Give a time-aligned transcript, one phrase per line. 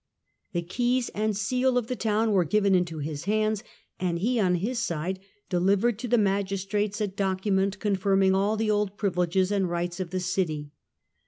[0.53, 3.63] The keys BXemia,"^ and seal of the town were given into his hands
[3.99, 8.57] and he ^^^^ on his side delivered to the magistrates a document con firming all
[8.57, 10.71] the old privileges and rights of the city.